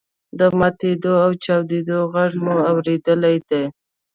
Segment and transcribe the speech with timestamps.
[0.39, 3.63] د ماتیدو او چاودلو غږ مو اوریدلی دی.